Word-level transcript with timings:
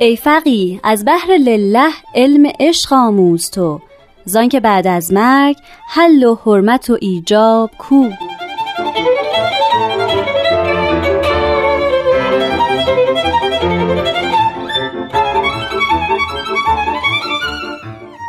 ای 0.00 0.16
فقی 0.16 0.80
از 0.82 1.04
بحر 1.04 1.30
لله 1.30 1.90
علم 2.14 2.52
عشق 2.60 2.92
آموز 2.92 3.50
تو. 3.50 3.80
زان 4.24 4.48
که 4.48 4.60
بعد 4.60 4.86
از 4.86 5.12
مرگ 5.12 5.56
حل 5.88 6.24
و 6.24 6.34
حرمت 6.34 6.90
و 6.90 6.98
ایجاب 7.00 7.70
کو. 7.78 8.10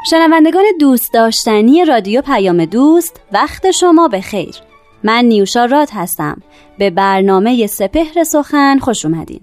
شنوندگان 0.09 0.63
دوست 0.79 1.13
داشتنی 1.13 1.85
رادیو 1.85 2.21
پیام 2.21 2.65
دوست 2.65 3.21
وقت 3.31 3.71
شما 3.71 4.07
به 4.07 4.21
خیر 4.21 4.55
من 5.03 5.25
نیوشا 5.25 5.65
راد 5.65 5.89
هستم. 5.93 6.41
به 6.77 6.89
برنامه 6.89 7.67
سپهر 7.67 8.23
سخن 8.23 8.79
خوش 8.79 9.05
اومدین. 9.05 9.41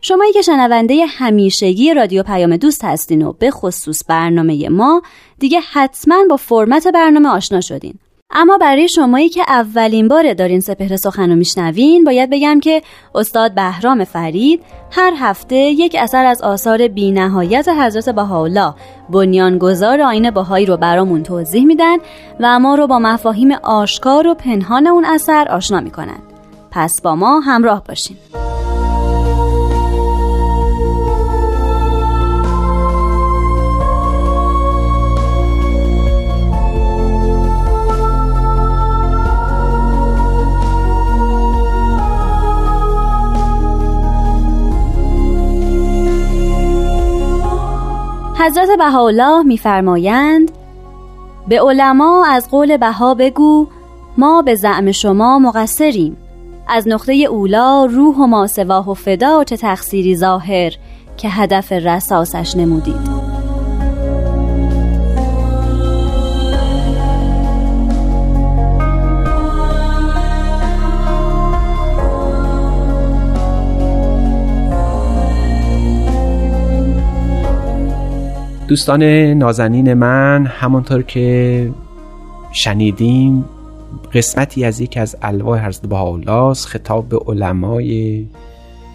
شمایی 0.00 0.32
که 0.32 0.42
شنونده 0.42 1.06
همیشگی 1.08 1.94
رادیو 1.94 2.22
پیام 2.22 2.56
دوست 2.56 2.84
هستین 2.84 3.22
و 3.22 3.32
به 3.32 3.50
خصوص 3.50 4.02
برنامه 4.08 4.68
ما 4.68 5.02
دیگه 5.38 5.60
حتما 5.60 6.24
با 6.30 6.36
فرمت 6.36 6.88
برنامه 6.88 7.28
آشنا 7.28 7.60
شدین. 7.60 7.94
اما 8.30 8.58
برای 8.58 8.88
شمایی 8.88 9.28
که 9.28 9.42
اولین 9.48 10.08
بار 10.08 10.34
دارین 10.34 10.60
سپهر 10.60 10.96
سخن 10.96 11.30
رو 11.30 11.36
میشنوین 11.36 12.04
باید 12.04 12.30
بگم 12.30 12.60
که 12.60 12.82
استاد 13.14 13.54
بهرام 13.54 14.04
فرید 14.04 14.62
هر 14.90 15.12
هفته 15.16 15.56
یک 15.56 15.96
اثر 15.98 16.24
از 16.24 16.42
آثار 16.42 16.88
بینهایت 16.88 17.68
حضرت 17.68 18.08
بهاءالله 18.08 18.74
بنیانگذار 19.10 20.00
آین 20.00 20.30
بهایی 20.30 20.66
رو 20.66 20.76
برامون 20.76 21.22
توضیح 21.22 21.64
میدن 21.64 21.96
و 22.40 22.58
ما 22.58 22.74
رو 22.74 22.86
با 22.86 22.98
مفاهیم 22.98 23.52
آشکار 23.52 24.26
و 24.26 24.34
پنهان 24.34 24.86
اون 24.86 25.04
اثر 25.04 25.48
آشنا 25.48 25.80
می‌کنن. 25.80 26.18
پس 26.70 27.02
با 27.02 27.14
ما 27.16 27.40
همراه 27.40 27.84
باشین. 27.88 28.16
حضرت 48.46 48.78
بهاءالله 48.78 49.42
میفرمایند 49.42 50.50
به 51.48 51.60
علما 51.62 52.26
از 52.26 52.50
قول 52.50 52.76
بها 52.76 53.14
بگو 53.14 53.66
ما 54.18 54.42
به 54.42 54.54
زعم 54.54 54.92
شما 54.92 55.38
مقصریم. 55.38 56.16
از 56.68 56.88
نقطه 56.88 57.12
اولا 57.12 57.84
روح 57.84 58.16
و 58.16 58.26
ما 58.26 58.46
سواه 58.46 58.90
و 58.90 58.94
فدا 58.94 59.44
چه 59.44 59.56
تقصیری 59.56 60.16
ظاهر 60.16 60.72
که 61.16 61.28
هدف 61.28 61.72
رساسش 61.72 62.56
نمودید. 62.56 63.15
دوستان 78.68 79.02
نازنین 79.32 79.94
من 79.94 80.46
همانطور 80.46 81.02
که 81.02 81.70
شنیدیم 82.52 83.44
قسمتی 84.14 84.64
از 84.64 84.80
یکی 84.80 85.00
از 85.00 85.16
الواح 85.22 85.66
حضرت 85.66 85.86
بهاءالله 85.86 86.54
خطاب 86.54 87.08
به 87.08 87.18
علمای 87.26 88.26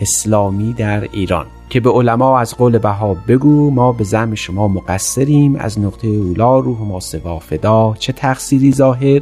اسلامی 0.02 0.74
در 0.74 1.08
ایران 1.12 1.46
که 1.70 1.80
به 1.80 1.90
علما 1.90 2.40
از 2.40 2.56
قول 2.56 2.78
بها 2.78 3.18
بگو 3.28 3.72
ما 3.72 3.92
به 3.92 4.04
زم 4.04 4.36
شما 4.36 4.68
مقصریم. 4.68 5.56
از 5.56 5.80
نقطه 5.80 6.08
اولا 6.08 6.60
روح 6.60 6.82
ما 6.82 7.00
سوا 7.00 7.40
فدا. 7.40 7.96
چه 8.00 8.14
تقصیری 8.14 8.72
ظاهر 8.72 9.22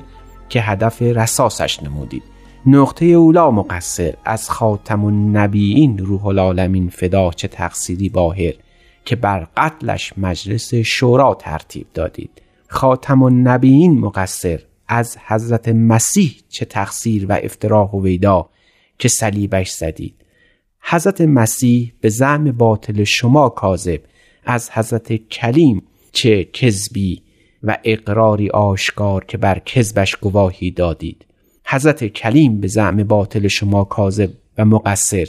که 0.50 0.62
هدف 0.62 1.02
رساسش 1.02 1.84
نمودید 1.84 2.24
نقطه 2.66 3.06
اولا 3.06 3.52
مقصر 3.52 4.14
از 4.26 4.50
خاتم 4.50 5.06
النبیین 5.06 5.98
روح 5.98 6.26
العالمین 6.26 6.90
فدا 6.90 7.32
چه 7.32 7.48
تقصیری 7.48 8.10
باهر؟ 8.10 8.54
که 9.06 9.16
بر 9.16 9.48
قتلش 9.58 10.14
مجلس 10.18 10.74
شورا 10.74 11.36
ترتیب 11.36 11.88
دادید. 11.94 12.42
خاتم 12.68 13.24
النبیین 13.24 14.00
مقصر 14.00 14.60
از 14.88 15.18
حضرت 15.28 15.68
مسیح 15.68 16.36
چه 16.50 16.66
تقصیر 16.66 17.26
و 17.30 17.40
افتراح 17.44 17.92
و 17.92 18.04
ویدا 18.04 18.50
که 19.00 19.08
صلیبش 19.08 19.70
زدید. 19.70 20.16
حضرت 20.82 21.22
مسیح 21.22 21.94
به 22.02 22.10
زعم 22.10 22.52
باطل 22.52 23.04
شما 23.04 23.50
کاذب 23.50 24.02
از 24.46 24.72
حضرت 24.72 25.14
کلیم 25.14 25.84
چه 26.12 26.44
کذبی 26.44 27.22
و 27.64 27.78
اقراری 27.84 28.50
آشکار 28.50 29.26
که 29.26 29.38
بر 29.38 29.60
کذبش 29.60 30.16
گواهی 30.16 30.72
دادید. 30.72 31.26
حضرت 31.66 32.06
کلیم 32.06 32.60
به 32.60 32.68
زعم 32.68 33.04
باطل 33.04 33.48
شما 33.48 33.84
کاذب 33.84 34.30
و 34.58 34.66
مقصر 34.66 35.28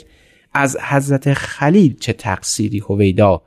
از 0.53 0.77
حضرت 0.77 1.33
خلیل 1.33 1.95
چه 1.99 2.13
تقصیری 2.13 2.79
هویدا 2.79 3.41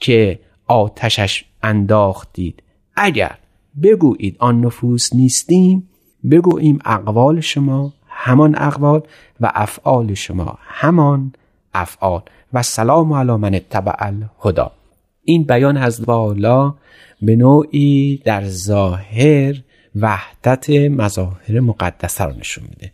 که 0.00 0.40
آتشش 0.66 1.44
انداختید. 1.62 2.62
اگر 2.96 3.38
بگویید 3.82 4.36
آن 4.38 4.60
نفوس 4.60 5.14
نیستیم 5.14 5.88
بگوییم 6.30 6.78
اقوال 6.84 7.40
شما 7.40 7.92
همان 8.08 8.54
اقوال 8.58 9.02
و 9.40 9.52
افعال 9.54 10.14
شما 10.14 10.58
همان 10.60 11.32
افعال. 11.74 12.22
و 12.52 12.62
سلام 12.62 13.12
علی 13.12 13.32
من 13.32 13.54
اتبع 13.54 13.94
الهدا 13.98 14.72
این 15.24 15.42
بیان 15.44 15.76
از 15.76 16.06
بالا 16.06 16.74
به 17.22 17.36
نوعی 17.36 18.22
در 18.24 18.44
ظاهر 18.48 19.54
وحدت 19.96 20.70
مظاهر 20.70 21.60
مقدسه 21.60 22.24
رو 22.24 22.32
نشون 22.32 22.64
میده. 22.70 22.92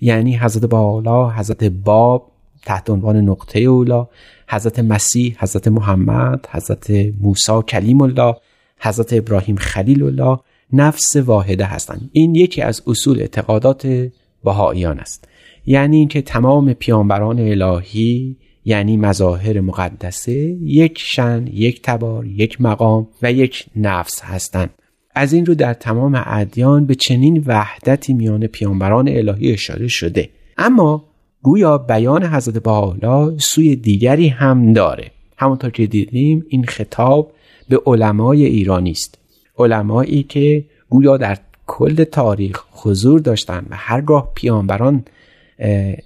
یعنی 0.00 0.36
حضرت 0.36 0.64
بالا 0.64 1.30
حضرت 1.30 1.64
باب 1.64 2.30
تحت 2.62 2.90
عنوان 2.90 3.16
نقطه 3.16 3.60
اولا 3.60 4.08
حضرت 4.48 4.78
مسیح 4.78 5.36
حضرت 5.38 5.68
محمد 5.68 6.46
حضرت 6.50 6.90
موسی 7.20 7.62
کلیم 7.68 8.02
الله 8.02 8.34
حضرت 8.80 9.12
ابراهیم 9.12 9.56
خلیل 9.56 10.02
الله 10.02 10.38
نفس 10.72 11.16
واحده 11.16 11.64
هستند. 11.64 12.10
این 12.12 12.34
یکی 12.34 12.62
از 12.62 12.82
اصول 12.86 13.20
اعتقادات 13.20 14.08
بهاییان 14.44 14.98
است. 14.98 15.28
یعنی 15.66 15.96
اینکه 15.96 16.22
تمام 16.22 16.72
پیامبران 16.72 17.38
الهی 17.38 18.36
یعنی 18.64 18.96
مظاهر 18.96 19.60
مقدسه 19.60 20.32
یک 20.62 20.98
شن 20.98 21.46
یک 21.46 21.82
تبار 21.82 22.26
یک 22.26 22.60
مقام 22.60 23.08
و 23.22 23.32
یک 23.32 23.66
نفس 23.76 24.20
هستند. 24.22 24.70
از 25.14 25.32
این 25.32 25.46
رو 25.46 25.54
در 25.54 25.74
تمام 25.74 26.22
ادیان 26.26 26.86
به 26.86 26.94
چنین 26.94 27.44
وحدتی 27.46 28.14
میان 28.14 28.46
پیامبران 28.46 29.08
الهی 29.08 29.52
اشاره 29.52 29.88
شده. 29.88 30.28
اما 30.58 31.04
گویا 31.46 31.78
بیان 31.78 32.24
حضرت 32.24 32.62
بحالا 32.62 33.38
سوی 33.38 33.76
دیگری 33.76 34.28
هم 34.28 34.72
داره. 34.72 35.10
همونطور 35.36 35.70
که 35.70 35.86
دیدیم 35.86 36.46
این 36.48 36.64
خطاب 36.64 37.32
به 37.68 37.80
علمای 37.86 38.44
ایرانی 38.44 38.90
است. 38.90 39.18
علمایی 39.58 40.22
که 40.22 40.64
گویا 40.90 41.16
در 41.16 41.38
کل 41.66 42.04
تاریخ 42.04 42.64
حضور 42.70 43.20
داشتن 43.20 43.66
و 43.70 43.76
هرگاه 43.76 44.32
پیامبران 44.34 45.04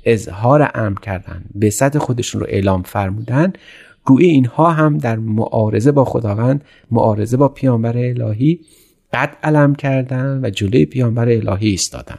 اظهار 0.04 0.70
امر 0.75 1.00
کردن 1.00 1.44
به 1.54 1.70
صد 1.70 1.98
خودشون 1.98 2.40
رو 2.40 2.46
اعلام 2.50 2.82
فرمودن 2.82 3.52
گویی 4.04 4.31
اینها 4.31 4.70
هم 4.70 4.98
در 4.98 5.16
معارضه 5.16 5.92
با 5.92 6.04
خداوند 6.04 6.64
معارضه 6.90 7.37
با 7.37 7.48
پیامبر 7.48 7.98
الهی 7.98 8.60
قد 9.12 9.37
علم 9.42 9.75
کردن 9.75 10.40
و 10.42 10.50
جلوی 10.50 10.84
پیامبر 10.87 11.28
الهی 11.28 11.69
ایستادن. 11.69 12.19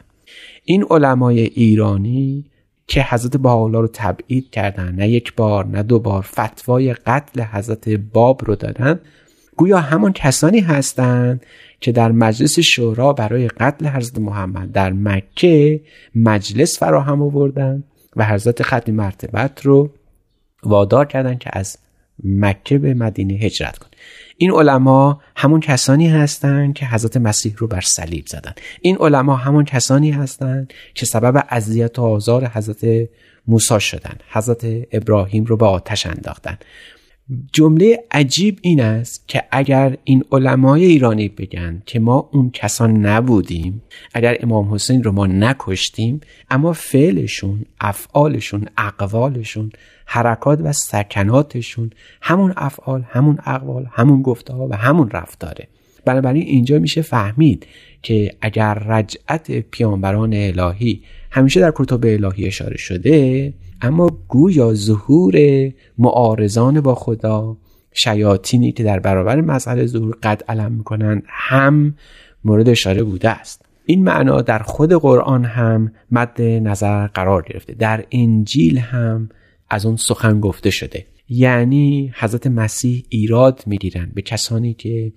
این 0.64 0.84
علمای 0.90 1.40
ایرانی 1.40 2.44
که 2.86 3.02
حضرت 3.02 3.36
بهاءالله 3.36 3.80
رو 3.80 3.88
تبعید 3.92 4.50
کردن. 4.50 4.94
نه 4.94 5.08
یک 5.08 5.34
بار 5.34 5.66
نه 5.66 5.82
دو 5.82 5.98
بار. 5.98 6.22
فتوای 6.22 6.94
قتل 6.94 7.42
حضرت 7.42 7.88
باب 7.88 8.44
رو 8.44 8.54
دادن. 8.54 9.00
گویا 9.56 9.78
همان 9.80 10.12
کسانی 10.12 10.60
هستند 10.60 11.46
که 11.80 11.92
در 11.92 12.12
مجلس 12.12 12.58
شورا 12.58 13.12
برای 13.12 13.48
قتل 13.48 13.86
حضرت 13.86 14.18
محمد 14.18 14.72
در 14.72 14.92
مکه 14.92 15.80
مجلس 16.14 16.78
فراهم 16.78 17.22
آوردن 17.22 17.84
و 18.16 18.24
حضرت 18.24 18.62
ختم 18.62 18.92
مرتبت 18.92 19.66
رو 19.66 19.90
وادار 20.62 21.06
کردند 21.06 21.38
که 21.38 21.50
از 21.52 21.78
مکه 22.24 22.78
به 22.78 22.94
مدینه 22.94 23.34
هجرت 23.34 23.78
کن. 23.78 23.88
این 24.36 24.52
علما 24.52 25.20
همون 25.36 25.60
کسانی 25.60 26.08
هستند 26.08 26.74
که 26.74 26.86
حضرت 26.86 27.16
مسیح 27.16 27.54
رو 27.56 27.66
بر 27.66 27.80
صلیب 27.80 28.26
زدن. 28.26 28.52
این 28.80 28.96
علما 28.96 29.36
همون 29.36 29.64
کسانی 29.64 30.10
هستند 30.10 30.72
که 30.94 31.06
سبب 31.06 31.44
اذیت 31.48 31.98
و 31.98 32.02
آزار 32.02 32.46
حضرت 32.46 33.08
موسی 33.46 33.80
شدن. 33.80 34.16
حضرت 34.30 34.66
ابراهیم 34.92 35.44
رو 35.44 35.56
به 35.56 35.66
آتش 35.66 36.06
انداختن. 36.06 36.58
جمله 37.52 38.04
عجیب 38.10 38.58
این 38.62 38.80
است 38.80 39.28
که 39.28 39.44
اگر 39.50 39.96
این 40.04 40.24
علمای 40.32 40.84
ایرانی 40.84 41.28
بگن 41.28 41.82
که 41.86 42.00
ما 42.00 42.28
اون 42.32 42.50
کسان 42.50 43.06
نبودیم 43.06 43.82
اگر 44.14 44.36
امام 44.40 44.74
حسین 44.74 45.02
رو 45.02 45.12
ما 45.12 45.26
نکشتیم 45.26 46.20
اما 46.50 46.72
فعلشون 46.72 47.64
افعالشون 47.80 48.68
اقوالشون 48.78 49.72
حرکات 50.06 50.60
و 50.62 50.72
سکناتشون 50.72 51.90
همون 52.22 52.52
افعال 52.56 53.04
همون 53.08 53.38
اقوال 53.46 53.86
همون 53.92 54.22
گفته 54.22 54.52
ها 54.52 54.68
و 54.68 54.76
همون 54.76 55.10
رفتاره. 55.10 55.68
بنابراین 56.04 56.42
اینجا 56.42 56.78
میشه 56.78 57.02
فهمید 57.02 57.66
که 58.02 58.34
اگر 58.40 58.74
رجعت 58.74 59.50
پیامبران 59.60 60.34
الهی 60.34 61.02
همیشه 61.30 61.60
در 61.60 61.72
کتب 61.76 62.00
الهی 62.04 62.46
اشاره 62.46 62.76
شده 62.76 63.52
اما 63.82 64.10
گویا 64.28 64.74
ظهور 64.74 65.34
معارضان 65.98 66.80
با 66.80 66.94
خدا 66.94 67.56
شیاطینی 67.92 68.72
که 68.72 68.84
در 68.84 68.98
برابر 68.98 69.40
مسئله 69.40 69.86
ظهور 69.86 70.16
قد 70.22 70.42
علم 70.48 70.72
می‌کنند 70.72 71.22
هم 71.26 71.94
مورد 72.44 72.68
اشاره 72.68 73.02
بوده 73.02 73.28
است. 73.30 73.64
این 73.86 74.04
معنا 74.04 74.42
در 74.42 74.58
خود 74.58 74.92
قرآن 74.92 75.44
هم 75.44 75.92
مد 76.10 76.42
نظر 76.42 77.06
قرار 77.06 77.42
گرفته. 77.42 77.74
در 77.74 78.04
انجیل 78.10 78.78
هم 78.78 79.28
از 79.70 79.86
اون 79.86 79.96
سخن 79.96 80.40
گفته 80.40 80.70
شده. 80.70 81.06
یعنی 81.28 82.12
حضرت 82.16 82.46
مسیح 82.46 83.04
ایراد 83.08 83.62
می‌گیرند 83.66 84.14
به 84.14 84.22
کسانی 84.22 84.74
که 84.74 85.12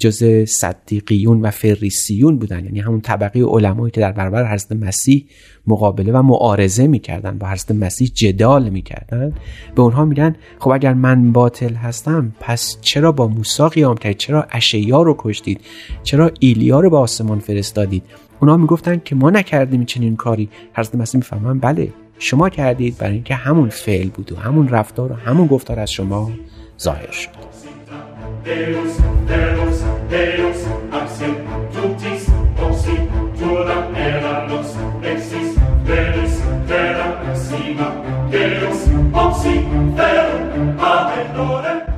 جز 0.00 0.44
صدیقیون 0.48 1.40
و 1.40 1.50
فریسیون 1.50 2.38
بودن. 2.38 2.64
یعنی 2.64 2.80
همون 2.80 3.00
طبقه 3.00 3.42
علمایی 3.42 3.90
که 3.90 4.00
در 4.00 4.12
برابر 4.12 4.52
حضرت 4.52 4.72
مسیح 4.72 5.26
مقابله 5.66 6.12
و 6.12 6.22
معارضه 6.22 6.86
می‌کردن 6.86 7.38
با 7.38 7.48
حضرت 7.48 7.70
مسیح 7.70 8.08
جدال 8.14 8.68
می‌کردن 8.68 9.32
به 9.74 9.82
اونها 9.82 10.04
میگن 10.04 10.36
خب 10.58 10.70
اگر 10.70 10.94
من 10.94 11.32
باطل 11.32 11.74
هستم 11.74 12.32
پس 12.40 12.78
چرا 12.80 13.12
با 13.12 13.28
موسی 13.28 13.68
قیام 13.68 13.96
کردید؟ 13.96 14.18
چرا 14.18 14.46
اشیا 14.50 15.02
رو 15.02 15.14
کشتید؟ 15.18 15.60
چرا 16.02 16.30
ایلیا 16.40 16.80
رو 16.80 16.90
به 16.90 16.96
آسمان 16.96 17.38
فرستادید؟ 17.38 18.02
اونها 18.40 18.56
می‌گفتن 18.56 19.00
که 19.04 19.14
ما 19.14 19.30
نکردیم 19.30 19.84
چنین 19.84 20.16
کاری. 20.16 20.48
حضرت 20.74 20.94
مسیح 20.94 21.18
می‌فهمن 21.18 21.58
بله 21.58 21.92
شما 22.18 22.48
کردید 22.48 22.98
برای 22.98 23.14
اینکه 23.14 23.34
همون 23.34 23.68
فعل 23.68 24.08
بود 24.08 24.32
و 24.32 24.36
همون 24.36 24.68
رفتار 24.68 25.12
و 25.12 25.14
همون 25.14 25.46
گفتار 25.46 25.80
از 25.80 25.92
شما 25.92 26.30
ظاهر 26.80 27.10
شد. 27.10 27.63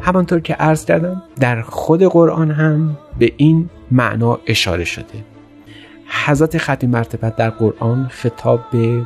همانطور 0.02 0.40
که 0.40 0.54
عرض 0.54 0.84
کردم 0.84 1.22
در 1.40 1.62
خود 1.62 2.02
قرآن 2.02 2.50
هم 2.50 2.98
به 3.18 3.32
این 3.36 3.70
معنا 3.90 4.38
اشاره 4.46 4.84
شده. 4.84 5.24
حضرت 6.26 6.58
ختم 6.58 6.86
مرتبت 6.86 7.36
در 7.36 7.50
قرآن 7.50 8.08
خطاب 8.10 8.60
به 8.72 9.02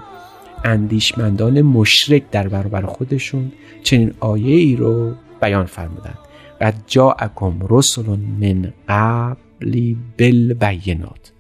اندیشمندان 0.64 1.62
مشرک 1.62 2.30
در 2.30 2.48
برابر 2.48 2.82
خودشون 2.82 3.52
چنین 3.82 4.14
آیه 4.20 4.56
ای 4.56 4.76
رو 4.76 5.12
بیان 5.40 5.64
فرمودند. 5.66 6.29
قد 6.60 6.74
جاءکم 6.86 7.58
رسل 7.70 8.16
من 8.40 8.72
قبلی 8.88 9.96
بالبینات 10.18 11.32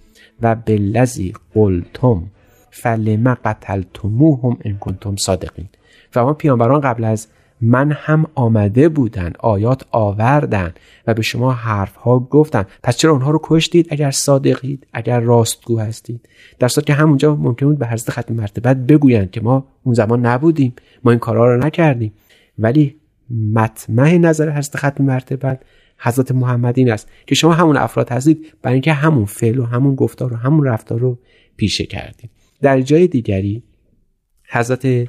و 0.42 0.54
بالذی 0.54 1.32
قلتم 1.54 2.22
فلم 2.70 3.34
قتلتموهم 3.34 4.58
ان 4.64 4.78
کنتم 4.78 5.16
صادقین. 5.16 5.68
و 6.14 6.24
ما 6.24 6.32
پیامبران 6.32 6.80
قبل 6.80 7.04
از 7.04 7.28
من 7.60 7.92
هم 7.92 8.26
آمده 8.34 8.88
بودن 8.88 9.32
آیات 9.38 9.84
آوردن 9.90 10.74
و 11.06 11.14
به 11.14 11.22
شما 11.22 11.52
حرف 11.52 11.96
ها 11.96 12.18
گفتن 12.18 12.64
پس 12.82 12.96
چرا 12.96 13.12
اونها 13.12 13.30
رو 13.30 13.40
کشتید؟ 13.42 13.86
اگر 13.90 14.10
صادقید 14.10 14.86
اگر 14.92 15.20
راستگو 15.20 15.78
هستید. 15.78 16.28
در 16.58 16.68
صورت 16.68 16.86
که 16.86 16.92
همونجا 16.92 17.36
ممکن 17.36 17.66
بود 17.66 17.78
به 17.78 17.86
حضرت 17.86 18.10
ختم 18.10 18.34
مرتبت 18.34 18.76
بگویند 18.76 19.30
که 19.30 19.40
ما 19.40 19.66
اون 19.84 19.94
زمان 19.94 20.26
نبودیم 20.26 20.72
ما 21.04 21.10
این 21.10 21.20
کارها 21.20 21.46
رو 21.46 21.56
نکردیم. 21.66 22.12
ولی 22.58 22.99
مطمع 23.30 24.16
نظر 24.16 24.50
حضرت 24.50 24.76
ختم 24.76 25.04
مرتبت 25.04 25.62
حضرت 25.98 26.32
محمد 26.32 26.78
این 26.78 26.90
است 26.90 27.08
که 27.26 27.34
شما 27.34 27.52
همون 27.52 27.76
افراد 27.76 28.10
هستید 28.10 28.54
برای 28.62 28.74
اینکه 28.74 28.92
همون 28.92 29.24
فعل 29.24 29.58
و 29.58 29.64
همون 29.64 29.94
گفتار 29.94 30.32
و 30.32 30.36
همون 30.36 30.66
رفتار 30.66 30.98
رو 30.98 31.18
پیشه 31.56 31.86
کردید. 31.86 32.30
در 32.62 32.80
جای 32.80 33.06
دیگری 33.06 33.62
حضرت 34.48 35.08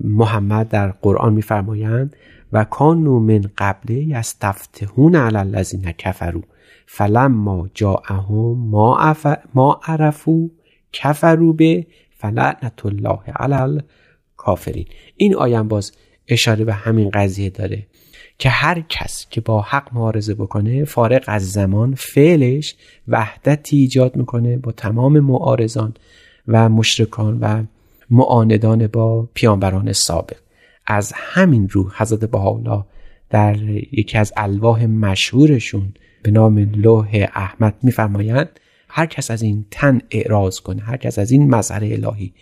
محمد 0.00 0.68
در 0.68 0.90
قرآن 0.90 1.32
میفرمایند 1.32 2.16
و 2.52 2.64
کانو 2.64 3.20
من 3.20 3.40
قبله 3.58 3.94
یستفتحون 3.94 5.14
علی 5.14 5.36
الذین 5.36 5.92
کفروا 5.92 6.42
فلما 6.86 7.68
جاءهم 7.74 8.68
ما, 8.70 9.14
ما 9.54 9.80
عرفو 9.84 10.50
کفرو 10.92 11.52
به 11.52 11.86
فلعنت 12.10 12.86
الله 12.86 13.20
علی 13.36 13.54
الکافرین. 13.54 14.86
این 15.16 15.34
آیم 15.34 15.68
باز 15.68 15.92
اشاره 16.28 16.64
به 16.64 16.74
همین 16.74 17.10
قضیه 17.10 17.50
داره 17.50 17.86
که 18.38 18.48
هر 18.48 18.84
کس 18.88 19.26
که 19.30 19.40
با 19.40 19.60
حق 19.60 19.88
معارضه 19.94 20.34
بکنه 20.34 20.84
فارغ 20.84 21.24
از 21.26 21.50
زمان 21.52 21.94
فعلش 21.94 22.74
وحدتی 23.08 23.76
ایجاد 23.76 24.16
می‌کنه 24.16 24.56
با 24.56 24.72
تمام 24.72 25.20
معارضان 25.20 25.94
و 26.48 26.68
مشرکان 26.68 27.38
و 27.40 27.64
معاندان 28.10 28.86
با 28.86 29.28
پیانبران 29.34 29.92
سابق. 29.92 30.36
از 30.86 31.12
همین 31.16 31.68
رو 31.68 31.90
حضرت 31.96 32.24
بهاءالله 32.24 32.84
در 33.30 33.56
یکی 33.92 34.18
از 34.18 34.32
الواح 34.36 34.86
مشهورشون 34.86 35.94
به 36.22 36.30
نام 36.30 36.58
لوح 36.58 37.26
احمد 37.34 37.74
میفرمایند 37.82 38.60
هر 38.88 39.06
کس 39.06 39.30
از 39.30 39.42
این 39.42 39.66
تن 39.70 40.00
اعراض 40.10 40.60
کنه 40.60 40.82
هر 40.82 40.96
کس 40.96 41.18
از 41.18 41.30
این 41.30 41.54
مظهر 41.54 41.84
الهی 41.84 42.32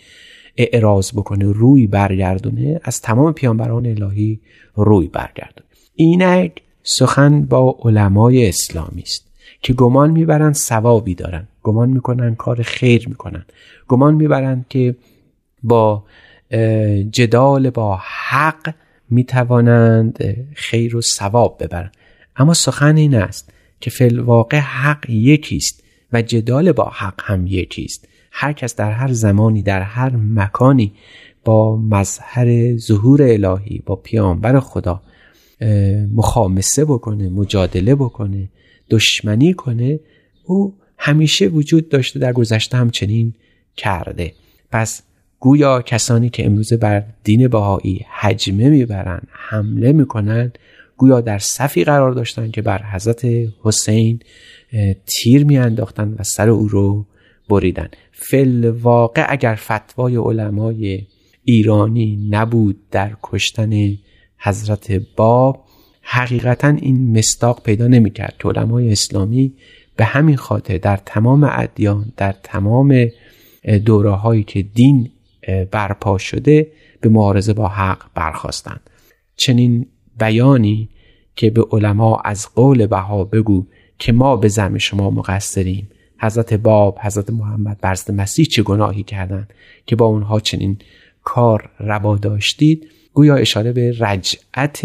اعراض 0.57 1.13
بکنه 1.13 1.45
روی 1.45 1.87
برگردونه 1.87 2.81
از 2.85 3.01
تمام 3.01 3.33
پیانبران 3.33 3.87
الهی 3.87 4.41
روی 4.75 5.07
برگردونه. 5.07 5.69
اینک 5.95 6.53
سخن 6.83 7.43
با 7.43 7.79
علمای 7.85 8.49
اسلامی 8.49 9.03
است 9.03 9.27
که 9.63 9.73
گمان 9.73 10.11
می‌برند 10.11 10.55
ثوابی 10.55 11.15
دارن 11.15 11.49
گمان 11.63 11.91
می‌کنن 11.91 12.35
کار 12.35 12.63
خیر 12.63 13.09
می‌کنن 13.09 13.45
گمان 13.89 14.15
می‌برند 14.15 14.67
که 14.69 14.97
با 15.63 16.05
جدال 17.11 17.71
با 17.71 18.01
حق 18.03 18.75
می‌توانند 19.11 20.47
خیر 20.55 20.97
و 20.97 21.01
ثواب 21.01 21.57
ببرند. 21.61 21.93
اما 22.37 22.55
سخن 22.55 22.97
این 22.97 23.15
است 23.15 23.53
که 23.81 23.91
فی 23.91 24.09
واقع 24.09 24.59
حق 24.59 25.11
یکیست. 25.11 25.82
و 26.13 26.23
جدال 26.23 26.73
با 26.73 26.85
حق 26.85 27.21
هم 27.25 27.47
یکیست 27.47 28.09
هر 28.31 28.53
کس 28.53 28.77
در 28.77 28.93
هر 28.93 29.13
زمانی 29.13 29.63
در 29.63 29.83
هر 29.83 30.17
مکانی 30.17 30.93
با 31.45 31.77
مظهر 31.77 32.77
ظهور 32.77 33.23
الهی 33.23 33.83
با 33.87 33.97
پیامبر 33.97 34.61
خدا 34.61 35.03
مخامسه 36.15 36.85
بکنه 36.85 37.29
مجادله 37.29 37.95
بکنه 37.95 38.49
دشمنی 38.91 39.55
کنه 39.55 40.01
او 40.45 40.75
همیشه 40.99 41.47
وجود 41.47 41.89
داشته 41.89 42.19
در 42.19 42.33
گذشته 42.33 42.77
همچنین 42.77 43.35
کرده. 43.77 44.33
پس 44.73 45.03
گویا 45.41 45.83
کسانی 45.83 46.31
که 46.31 46.47
امروزه 46.47 46.77
بر 46.77 47.05
دین 47.25 47.49
بهایی 47.49 48.07
حجمه 48.21 48.69
می‌برند 48.69 49.29
حمله 49.31 49.93
می‌کنند 49.93 50.59
گویا 51.03 51.21
در 51.21 51.39
صفی 51.39 51.85
قرار 51.85 52.13
داشتن 52.13 52.51
که 52.51 52.63
بر 52.63 52.83
حضرت 52.93 53.27
حسین 53.63 54.21
تیر 55.07 55.45
میانداختند 55.45 56.21
و 56.21 56.23
سر 56.23 56.49
او 56.49 56.69
رو 56.69 57.07
بریدن. 57.49 57.89
فل 58.13 58.65
واقع 58.65 59.27
اگر 59.29 59.55
فتوای 59.55 60.17
علمای 60.17 61.07
ایرانی 61.45 62.29
نبود 62.31 62.91
در 62.91 63.17
کشتن 63.23 63.99
حضرت 64.39 64.93
باب 65.17 65.65
حقیقتا 66.03 66.69
این 66.69 67.19
مستاق 67.19 67.63
پیدا 67.63 67.87
نمی‌کرد. 67.87 68.35
که 68.39 68.49
علمای 68.49 68.93
اسلامی 68.93 69.55
به 69.97 70.05
همین 70.05 70.37
خاطر 70.37 70.79
در 70.79 70.97
تمام 70.97 71.51
ادیان 71.53 72.13
در 72.17 72.35
تمام 72.43 73.07
دوره 73.85 74.11
هایی 74.11 74.45
که 74.45 74.63
دین 74.63 75.11
برپا 75.71 76.19
شده 76.19 76.73
به 77.01 77.09
معارضه 77.09 77.53
با 77.53 77.69
حق 77.69 78.03
برخواستند 78.15 78.81
چنین 79.37 79.87
بیانی 80.19 80.89
که 81.37 81.51
به 81.51 81.65
علما 81.71 82.21
از 82.25 82.49
قول 82.55 82.87
بها 82.87 83.25
بگو 83.25 83.67
که 83.99 84.13
ما 84.13 84.37
به 84.37 84.49
زم 84.49 84.79
شما 84.79 85.11
مقصریم. 85.11 85.91
حضرت 86.19 86.55
باب 86.55 86.99
حضرت 86.99 87.31
محمد 87.31 87.79
بر 87.81 87.97
مسیح 88.09 88.47
چه 88.47 88.63
گناهی 88.63 89.03
کردند 89.03 89.55
که 89.87 89.97
با 89.97 90.07
اونها 90.07 90.41
چنین 90.41 90.79
کار 91.23 91.71
روا 91.79 92.17
داشتید؟ 92.17 92.89
گویا 93.13 93.37
اشاره 93.37 93.73
به 93.73 93.95
رجعت 94.01 94.83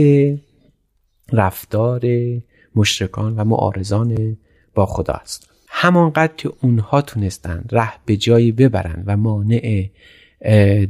رفتار 1.33 2.01
مشرکان 2.75 3.35
و 3.35 3.43
معارضان 3.43 4.37
با 4.75 4.85
خدا 4.85 5.13
است 5.13 5.49
همانقدر 5.67 6.33
که 6.37 6.51
اونها 6.61 7.01
تونستن 7.01 7.63
ره 7.71 7.93
به 8.05 8.17
جایی 8.17 8.51
ببرن 8.51 9.03
و 9.05 9.17
مانع 9.17 9.89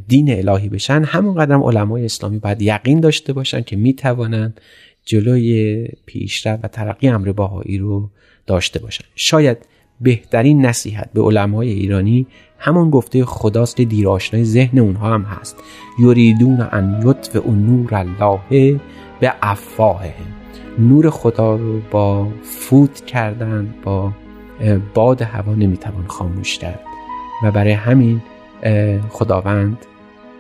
دین 0.08 0.50
الهی 0.50 0.70
بشن 0.70 1.04
همونقدر 1.04 1.54
هم 1.54 1.64
علمای 1.64 2.06
اسلامی 2.06 2.40
باید 2.40 2.62
یقین 2.62 3.00
داشته 3.00 3.34
باشن 3.34 3.62
که 3.62 3.76
می‌توانند 3.76 4.62
جلوی 5.08 5.88
پیشرفت 6.06 6.66
و 6.66 6.68
ترقی 6.68 7.08
امر 7.08 7.32
باهایی 7.32 7.78
رو 7.78 8.10
داشته 8.48 8.80
باشن. 8.80 9.06
شاید 9.16 9.58
بهترین 10.02 10.66
نصیحت 10.66 11.10
به 11.14 11.22
علمای 11.22 11.70
ایرانی 11.70 12.28
همون 12.60 12.90
گفته 12.90 13.26
خداست 13.26 13.76
که 13.76 13.86
دیراشنای 13.86 14.44
ذهن 14.44 14.80
اونها 14.80 15.14
هم 15.14 15.22
هست. 15.22 15.56
یریدون 16.00 16.68
ان 16.72 17.04
یطفئ 17.06 17.52
نور 17.52 17.96
الله 17.96 18.80
به 19.20 19.34
افواههم. 19.42 20.36
نور 20.80 21.10
خدا 21.10 21.56
رو 21.56 21.80
با 21.92 22.28
فوت 22.44 23.06
کردن 23.06 23.74
با 23.84 24.12
باد 24.94 25.22
هوا 25.22 25.56
نمی‌توان 25.56 26.08
خاموش 26.08 26.58
کرد. 26.58 26.80
و 27.44 27.52
برای 27.52 27.74
همین 27.74 28.22
خداوند 29.10 29.78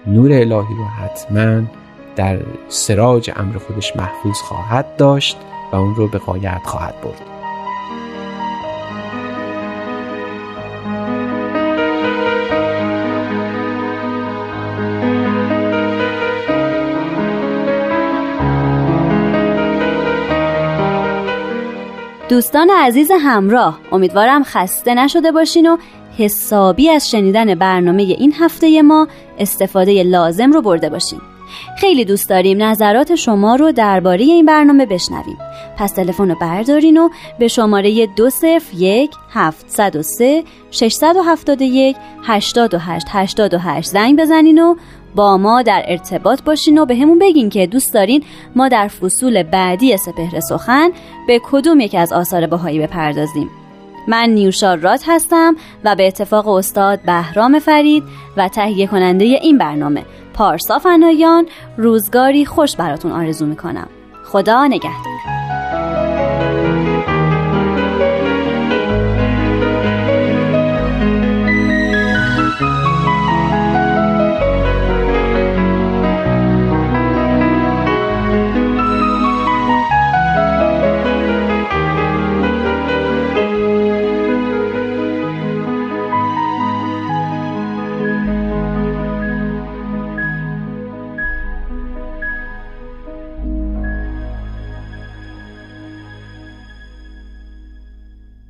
نور 0.08 0.32
الهی 0.34 0.76
رو 0.78 0.84
حتما 0.84 1.62
در 2.18 2.40
سراج 2.68 3.32
امر 3.36 3.58
خودش 3.58 3.96
محفوظ 3.96 4.38
خواهد 4.38 4.96
داشت 4.96 5.38
و 5.72 5.76
اون 5.76 5.96
رو 5.96 6.08
به 6.08 6.18
قایت 6.18 6.62
خواهد 6.66 6.96
برد. 7.02 7.22
دوستان 22.30 22.70
عزیز 22.70 23.12
همراه 23.12 23.80
امیدوارم 23.92 24.44
خسته 24.44 24.94
نشده 24.94 25.32
باشین 25.32 25.68
و 25.68 25.78
حسابی 26.18 26.90
از 26.90 27.12
شنیدن 27.12 27.56
برنامه 27.56 28.04
این 28.04 28.34
هفته 28.40 28.82
ما 28.82 29.08
استفاده 29.40 30.04
لازم 30.04 30.52
رو 30.52 30.62
برده 30.62 30.90
باشین. 30.90 31.22
خیلی 31.78 32.06
دوست 32.06 32.30
داریم 32.30 32.64
نظرات 32.64 33.16
شما 33.16 33.56
رو 33.56 33.72
درباره 33.72 34.24
این 34.24 34.46
برنامه 34.46 34.86
بشنویم. 34.86 35.38
پس 35.78 35.92
تلفن 35.92 36.30
رو 36.30 36.36
بردارین 36.42 36.98
و 36.98 37.10
به 37.40 37.48
شماره 37.48 38.08
دو 38.16 38.30
صفر 38.30 38.76
یک 38.78 39.12
هفت 39.30 39.70
صد 39.70 39.96
و 39.96 40.02
سه 40.02 40.44
ششصد 40.72 41.16
و 41.16 41.22
هفتاد 41.22 41.62
یک 41.62 41.96
هشتاد 42.24 42.74
و 42.74 42.78
هشت 42.78 43.08
هشتاد 43.12 43.54
و 43.54 43.58
هشت 43.58 43.90
زنگ 43.90 44.20
بزنین 44.20 44.60
و 44.60 44.76
با 45.16 45.38
ما 45.38 45.62
در 45.62 45.84
ارتباط 45.88 46.44
باشین 46.44 46.78
و 46.78 46.86
به 46.86 46.96
همون 46.96 47.20
بگین 47.20 47.50
که 47.50 47.68
دوست 47.68 47.94
دارین 47.94 48.24
ما 48.56 48.68
در 48.68 48.88
فصول 48.88 49.44
بعدی 49.44 49.98
سپهر 49.98 50.40
سخن 50.40 50.92
به 51.28 51.42
کدوم 51.44 51.80
یکی 51.80 51.98
از 51.98 52.14
آثار 52.14 52.48
بهایی 52.48 52.80
بپردازیم. 52.80 53.50
من 54.08 54.30
نیوشا 54.30 54.74
رات 54.74 55.04
هستم 55.08 55.56
و 55.84 55.96
به 55.96 56.08
اتفاق 56.08 56.48
استاد 56.48 57.02
بهرام 57.02 57.60
فرید 57.60 58.04
و 58.38 58.48
تهیه 58.48 58.88
کننده 58.88 59.26
این 59.26 59.58
برنامه 59.58 60.06
پارسا 60.34 60.80
فنایان 60.80 61.48
روزگاری 61.78 62.46
خوش 62.46 62.76
براتون 62.76 63.12
آرزو 63.12 63.46
می‌کنم. 63.46 63.88
خدا 64.24 64.68
نگهدار. 64.68 65.37